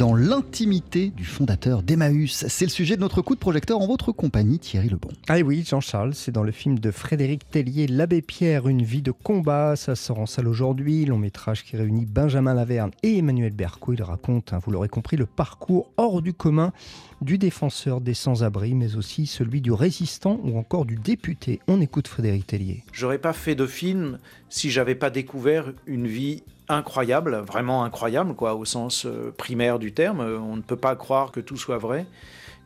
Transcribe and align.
dans 0.00 0.14
l'intimité 0.14 1.10
du 1.14 1.26
fondateur 1.26 1.82
d'Emmaüs. 1.82 2.46
C'est 2.48 2.64
le 2.64 2.70
sujet 2.70 2.96
de 2.96 3.02
notre 3.02 3.20
coup 3.20 3.34
de 3.34 3.38
projecteur 3.38 3.82
en 3.82 3.86
votre 3.86 4.12
compagnie, 4.12 4.58
Thierry 4.58 4.88
Lebon. 4.88 5.10
Ah 5.28 5.38
oui, 5.40 5.62
Jean-Charles, 5.68 6.14
c'est 6.14 6.32
dans 6.32 6.42
le 6.42 6.52
film 6.52 6.78
de 6.78 6.90
Frédéric 6.90 7.50
Tellier, 7.50 7.86
L'Abbé 7.86 8.22
Pierre, 8.22 8.66
une 8.66 8.82
vie 8.82 9.02
de 9.02 9.10
combat. 9.10 9.76
Ça 9.76 9.94
sort 9.96 10.20
en 10.20 10.24
salle 10.24 10.48
aujourd'hui. 10.48 11.04
Long 11.04 11.18
métrage 11.18 11.64
qui 11.64 11.76
réunit 11.76 12.06
Benjamin 12.06 12.54
Laverne 12.54 12.92
et 13.02 13.18
Emmanuel 13.18 13.52
Berco. 13.52 13.92
Il 13.92 14.02
raconte, 14.02 14.54
hein, 14.54 14.58
vous 14.64 14.70
l'aurez 14.70 14.88
compris, 14.88 15.18
le 15.18 15.26
parcours 15.26 15.90
hors 15.98 16.22
du 16.22 16.32
commun 16.32 16.72
du 17.20 17.36
défenseur 17.36 18.00
des 18.00 18.14
sans-abri, 18.14 18.74
mais 18.74 18.96
aussi 18.96 19.26
celui 19.26 19.60
du 19.60 19.70
résistant 19.70 20.40
ou 20.44 20.56
encore 20.56 20.86
du 20.86 20.96
député. 20.96 21.60
On 21.68 21.78
écoute 21.78 22.08
Frédéric 22.08 22.46
Tellier. 22.46 22.84
J'aurais 22.94 23.18
pas 23.18 23.34
fait 23.34 23.54
de 23.54 23.66
film 23.66 24.18
si 24.48 24.70
j'avais 24.70 24.94
pas 24.94 25.10
découvert 25.10 25.74
une 25.86 26.06
vie 26.06 26.42
incroyable, 26.70 27.36
vraiment 27.36 27.84
incroyable, 27.84 28.34
quoi, 28.34 28.54
au 28.54 28.64
sens 28.64 29.06
euh, 29.06 29.32
primaire 29.36 29.78
du 29.78 29.92
terme. 29.92 30.20
On 30.20 30.56
ne 30.56 30.62
peut 30.62 30.76
pas 30.76 30.96
croire 30.96 31.32
que 31.32 31.40
tout 31.40 31.56
soit 31.56 31.78
vrai. 31.78 32.06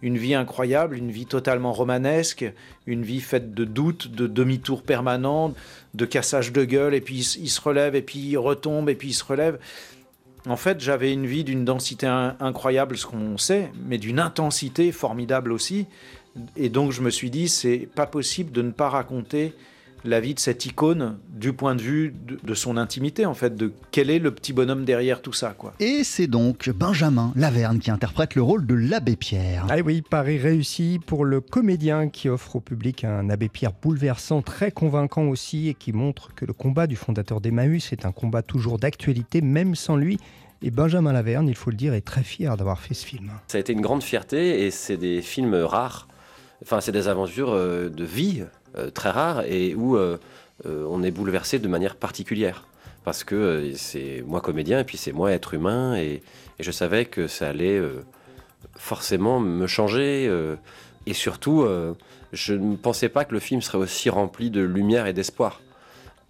Une 0.02 0.18
vie 0.18 0.34
incroyable, 0.34 0.96
une 0.96 1.10
vie 1.10 1.26
totalement 1.26 1.72
romanesque, 1.72 2.44
une 2.86 3.02
vie 3.02 3.20
faite 3.20 3.54
de 3.54 3.64
doutes, 3.64 4.08
de 4.08 4.26
demi-tours 4.26 4.82
permanents, 4.82 5.54
de 5.94 6.04
cassage 6.04 6.52
de 6.52 6.64
gueule, 6.64 6.94
et 6.94 7.00
puis 7.00 7.20
il 7.20 7.48
se 7.48 7.60
relève, 7.60 7.94
et 7.94 8.02
puis 8.02 8.18
il 8.18 8.36
retombe, 8.36 8.90
et 8.90 8.94
puis 8.94 9.08
il 9.08 9.14
se 9.14 9.24
relève. 9.24 9.58
En 10.46 10.56
fait, 10.56 10.80
j'avais 10.80 11.12
une 11.12 11.26
vie 11.26 11.42
d'une 11.42 11.64
densité 11.64 12.06
incroyable, 12.06 12.98
ce 12.98 13.06
qu'on 13.06 13.38
sait, 13.38 13.72
mais 13.86 13.96
d'une 13.96 14.20
intensité 14.20 14.92
formidable 14.92 15.52
aussi. 15.52 15.86
Et 16.56 16.68
donc 16.68 16.92
je 16.92 17.00
me 17.00 17.10
suis 17.10 17.30
dit, 17.30 17.48
c'est 17.48 17.88
pas 17.94 18.06
possible 18.06 18.52
de 18.52 18.60
ne 18.60 18.72
pas 18.72 18.90
raconter 18.90 19.54
la 20.04 20.20
vie 20.20 20.34
de 20.34 20.38
cette 20.38 20.66
icône 20.66 21.18
du 21.30 21.52
point 21.52 21.74
de 21.74 21.82
vue 21.82 22.14
de, 22.42 22.54
son 22.54 22.76
intimité, 22.76 23.26
en 23.26 23.34
fait, 23.34 23.56
de 23.56 23.72
quel 23.90 24.10
est 24.10 24.18
le 24.18 24.30
petit 24.30 24.52
bonhomme 24.52 24.84
derrière 24.84 25.22
tout 25.22 25.32
ça. 25.32 25.54
quoi. 25.56 25.74
Et 25.80 26.04
c'est 26.04 26.26
donc 26.26 26.68
Benjamin 26.70 27.32
Laverne 27.36 27.78
qui 27.78 27.90
interprète 27.90 28.34
le 28.34 28.42
rôle 28.42 28.66
de 28.66 28.74
l'abbé 28.74 29.16
Pierre. 29.16 29.66
Ah 29.68 29.76
oui, 29.84 30.02
Paris 30.02 30.38
réussi 30.38 31.00
pour 31.04 31.24
le 31.24 31.40
comédien 31.40 32.08
qui 32.08 32.28
offre 32.28 32.56
au 32.56 32.60
public 32.60 33.04
un 33.04 33.30
abbé 33.30 33.48
Pierre 33.48 33.72
bouleversant, 33.72 34.42
très 34.42 34.70
convaincant 34.70 35.24
aussi, 35.24 35.68
et 35.68 35.74
qui 35.74 35.92
montre 35.92 36.34
que 36.34 36.44
le 36.44 36.52
combat 36.52 36.86
du 36.86 36.96
fondateur 36.96 37.40
d'Emmaüs 37.40 37.92
est 37.92 38.06
un 38.06 38.12
combat 38.12 38.42
toujours 38.42 38.78
d'actualité, 38.78 39.40
même 39.40 39.74
sans 39.74 39.96
lui. 39.96 40.18
Et 40.62 40.70
Benjamin 40.70 41.12
Laverne, 41.12 41.48
il 41.48 41.54
faut 41.54 41.70
le 41.70 41.76
dire, 41.76 41.92
est 41.94 42.00
très 42.00 42.22
fier 42.22 42.56
d'avoir 42.56 42.80
fait 42.80 42.94
ce 42.94 43.04
film. 43.04 43.30
Ça 43.48 43.58
a 43.58 43.60
été 43.60 43.72
une 43.72 43.80
grande 43.80 44.02
fierté 44.02 44.64
et 44.64 44.70
c'est 44.70 44.96
des 44.96 45.20
films 45.20 45.54
rares. 45.54 46.08
Enfin, 46.64 46.80
c'est 46.80 46.92
des 46.92 47.08
aventures 47.08 47.52
euh, 47.52 47.90
de 47.90 48.04
vie 48.04 48.42
euh, 48.78 48.90
très 48.90 49.10
rare 49.10 49.42
et 49.42 49.74
où 49.74 49.96
euh, 49.96 50.16
on 50.64 51.02
est 51.02 51.10
bouleversé 51.10 51.58
de 51.58 51.68
manière 51.68 51.94
particulière. 51.94 52.66
Parce 53.04 53.22
que 53.22 53.72
c'est 53.74 54.24
moi 54.26 54.40
comédien 54.40 54.80
et 54.80 54.84
puis 54.84 54.96
c'est 54.96 55.12
moi 55.12 55.30
être 55.32 55.52
humain 55.52 55.94
et, 55.96 56.22
je 56.60 56.70
savais 56.70 57.04
que 57.04 57.26
ça 57.26 57.48
allait 57.48 57.82
forcément 58.76 59.40
me 59.40 59.66
changer. 59.66 60.30
et 61.04 61.12
surtout, 61.12 61.66
je 62.32 62.54
ne 62.54 62.76
pensais 62.76 63.08
pas 63.08 63.24
que 63.24 63.34
le 63.34 63.40
film 63.40 63.60
serait 63.60 63.78
aussi 63.78 64.08
rempli 64.08 64.50
de 64.50 64.60
lumière 64.60 65.08
et 65.08 65.12
d'espoir. 65.12 65.60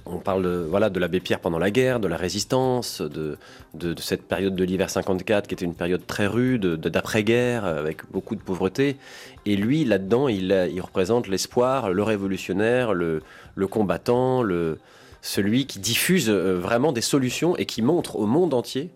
On 0.06 0.18
parle 0.18 0.42
de, 0.42 0.98
l'abbé 0.98 1.20
Pierre 1.20 1.40
pendant 1.40 1.58
la 1.58 1.70
guerre, 1.70 1.98
de 1.98 2.08
la 2.08 2.16
résistance, 2.16 3.00
de, 3.00 3.38
cette 3.98 4.28
période 4.28 4.54
de 4.54 4.64
l'hiver 4.64 4.90
54 4.90 5.46
qui 5.46 5.54
était 5.54 5.64
une 5.64 5.74
période 5.74 6.06
très 6.06 6.26
rude, 6.26 6.76
d'après-guerre, 6.76 7.64
avec 7.64 8.10
beaucoup 8.10 8.36
de 8.36 8.42
pauvreté. 8.42 8.96
Et 9.46 9.56
lui, 9.56 9.84
là-dedans, 9.84 10.28
il, 10.28 10.52
représente 10.82 11.26
l'espoir, 11.26 11.90
le 11.90 12.02
révolutionnaire, 12.02 12.92
le, 12.92 13.22
combattant, 13.70 14.42
celui 15.22 15.66
qui 15.66 15.78
diffuse 15.78 16.28
euh, 16.28 16.58
vraiment 16.58 16.92
des 16.92 17.00
solutions 17.00 17.56
et 17.56 17.64
qui 17.64 17.80
montre 17.80 18.16
au 18.16 18.26
monde 18.26 18.52
entier 18.52 18.90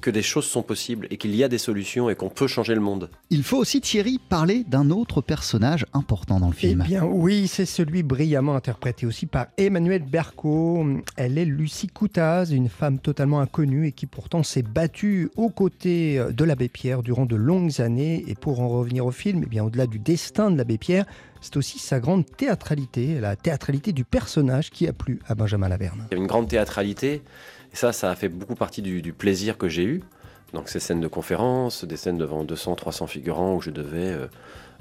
que 0.00 0.10
des 0.10 0.22
choses 0.22 0.46
sont 0.46 0.62
possibles 0.62 1.06
et 1.10 1.16
qu'il 1.16 1.34
y 1.34 1.42
a 1.42 1.48
des 1.48 1.58
solutions 1.58 2.10
et 2.10 2.14
qu'on 2.14 2.28
peut 2.28 2.46
changer 2.46 2.74
le 2.74 2.80
monde. 2.80 3.10
Il 3.30 3.42
faut 3.42 3.56
aussi, 3.56 3.80
Thierry, 3.80 4.18
parler 4.18 4.64
d'un 4.64 4.90
autre 4.90 5.20
personnage 5.20 5.86
important 5.92 6.40
dans 6.40 6.48
le 6.48 6.54
film. 6.54 6.82
Eh 6.84 6.88
bien 6.88 7.04
oui, 7.04 7.48
c'est 7.48 7.66
celui 7.66 8.02
brillamment 8.02 8.54
interprété 8.54 9.06
aussi 9.06 9.26
par 9.26 9.46
Emmanuel 9.58 10.02
Berco. 10.02 10.86
Elle 11.16 11.38
est 11.38 11.44
Lucie 11.44 11.88
Coutaz, 11.88 12.52
une 12.52 12.68
femme 12.68 12.98
totalement 12.98 13.40
inconnue 13.40 13.88
et 13.88 13.92
qui 13.92 14.06
pourtant 14.06 14.42
s'est 14.42 14.62
battue 14.62 15.30
aux 15.36 15.50
côtés 15.50 16.20
de 16.30 16.44
l'abbé 16.44 16.68
Pierre 16.68 17.02
durant 17.02 17.26
de 17.26 17.36
longues 17.36 17.80
années. 17.80 18.24
Et 18.26 18.34
pour 18.34 18.60
en 18.60 18.68
revenir 18.68 19.06
au 19.06 19.10
film, 19.10 19.42
eh 19.44 19.48
bien 19.48 19.64
au-delà 19.64 19.86
du 19.86 19.98
destin 19.98 20.50
de 20.50 20.56
l'abbé 20.56 20.78
Pierre, 20.78 21.06
c'est 21.40 21.56
aussi 21.56 21.78
sa 21.78 22.00
grande 22.00 22.24
théâtralité, 22.26 23.20
la 23.20 23.36
théâtralité 23.36 23.92
du 23.92 24.04
personnage 24.04 24.70
qui 24.70 24.88
a 24.88 24.92
plu 24.92 25.20
à 25.26 25.34
Benjamin 25.34 25.68
Laverne. 25.68 26.06
Il 26.10 26.16
y 26.16 26.18
a 26.18 26.20
une 26.20 26.26
grande 26.26 26.48
théâtralité 26.48 27.22
ça, 27.76 27.92
ça 27.92 28.10
a 28.10 28.14
fait 28.14 28.28
beaucoup 28.28 28.54
partie 28.54 28.82
du, 28.82 29.12
plaisir 29.12 29.58
que 29.58 29.68
j'ai 29.68 29.84
eu. 29.84 30.02
Donc 30.52 30.68
ces 30.68 30.80
scènes 30.80 31.00
de 31.00 31.08
conférence, 31.08 31.84
des 31.84 31.96
scènes 31.96 32.18
devant 32.18 32.44
200, 32.44 32.76
300 32.76 33.06
figurants 33.06 33.54
où 33.54 33.60
je 33.60 33.70
devais... 33.70 34.12
Euh, 34.12 34.26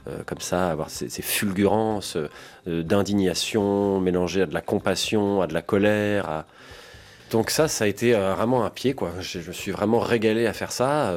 euh, 0.07 0.19
comme 0.23 0.39
ça, 0.39 0.69
avoir 0.69 0.91
ces, 0.91 1.09
fulgurances 1.23 2.15
euh, 2.67 2.83
d'indignation 2.83 3.99
mélangées 3.99 4.43
à 4.43 4.45
de 4.45 4.53
la 4.53 4.61
compassion, 4.61 5.41
à 5.41 5.47
de 5.47 5.55
la 5.55 5.63
colère. 5.63 6.43
Donc 7.31 7.49
ça, 7.49 7.67
ça 7.67 7.85
a 7.85 7.87
été 7.87 8.13
vraiment 8.13 8.65
un 8.65 8.69
pied, 8.69 8.93
quoi. 8.93 9.13
Je, 9.19 9.39
me 9.39 9.51
suis 9.51 9.71
vraiment 9.71 9.97
régalé 9.97 10.45
à 10.45 10.53
faire 10.53 10.71
ça. 10.71 11.11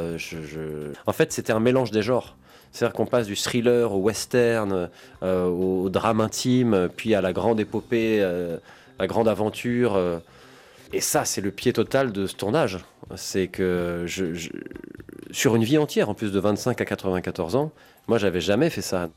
En 1.04 1.12
fait, 1.12 1.34
c'était 1.34 1.52
un 1.52 1.60
mélange 1.60 1.90
des 1.90 2.00
genres. 2.00 2.34
C'est-à-dire 2.72 2.94
qu'on 2.94 3.04
passe 3.04 3.26
du 3.26 3.36
thriller 3.36 3.92
au 3.92 3.98
western, 3.98 4.88
au, 5.20 5.90
drame 5.90 6.22
intime, 6.22 6.88
puis 6.96 7.14
à 7.14 7.20
la 7.20 7.34
grande 7.34 7.60
épopée, 7.60 8.26
la 8.98 9.06
grande 9.06 9.28
aventure. 9.28 10.00
Et 10.92 11.00
ça, 11.00 11.24
c'est 11.24 11.40
le 11.40 11.50
pied 11.50 11.72
total 11.72 12.12
de 12.12 12.26
ce 12.26 12.34
tournage. 12.34 12.78
C'est 13.16 13.48
que 13.48 14.04
je, 14.06 14.50
sur 15.30 15.56
une 15.56 15.64
vie 15.64 15.78
entière, 15.78 16.08
en 16.08 16.14
plus 16.14 16.32
de 16.32 16.38
25 16.38 16.80
à 16.80 16.84
94 16.84 17.56
ans, 17.56 17.72
moi, 18.06 18.18
j'avais 18.18 18.40
jamais 18.40 18.70
fait 18.70 18.82
ça. 18.82 19.10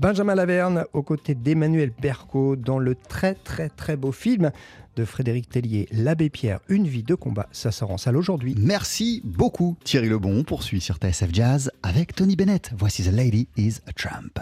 Benjamin 0.00 0.36
Laverne 0.36 0.84
aux 0.92 1.02
côtés 1.02 1.34
d'Emmanuel 1.34 1.90
Berco 2.00 2.54
dans 2.54 2.78
le 2.78 2.94
très 2.94 3.34
très 3.34 3.68
très 3.68 3.96
beau 3.96 4.12
film 4.12 4.52
de 4.94 5.04
Frédéric 5.04 5.48
Tellier, 5.48 5.88
L'Abbé 5.90 6.30
Pierre, 6.30 6.60
Une 6.68 6.86
vie 6.86 7.02
de 7.02 7.16
combat. 7.16 7.48
Ça 7.50 7.72
sort 7.72 7.90
en 7.90 7.98
salle 7.98 8.16
aujourd'hui. 8.16 8.54
Merci 8.58 9.22
beaucoup 9.24 9.76
Thierry 9.82 10.08
Lebon. 10.08 10.38
On 10.38 10.44
poursuit 10.44 10.80
sur 10.80 10.96
TSF 10.96 11.30
Jazz 11.32 11.72
avec 11.82 12.14
Tony 12.14 12.36
Bennett. 12.36 12.70
Voici 12.76 13.02
The 13.02 13.12
Lady 13.12 13.48
is 13.56 13.78
a 13.88 13.92
Tramp. 13.92 14.38